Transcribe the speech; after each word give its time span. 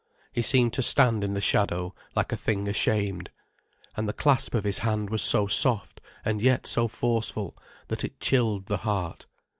He 0.33 0.41
seemed 0.41 0.73
to 0.73 0.81
stand 0.81 1.23
in 1.23 1.35
the 1.35 1.39
shadow, 1.41 1.93
like 2.15 2.31
a 2.31 2.35
thing 2.35 2.67
ashamed. 2.67 3.29
And 3.95 4.09
the 4.09 4.13
clasp 4.13 4.55
of 4.55 4.63
his 4.63 4.79
hand 4.79 5.11
was 5.11 5.21
so 5.21 5.45
soft 5.45 6.01
and 6.25 6.41
yet 6.41 6.65
so 6.65 6.87
forceful, 6.87 7.55
that 7.87 8.03
it 8.03 8.19
chilled 8.19 8.65
the 8.65 8.77
heart. 8.77 9.27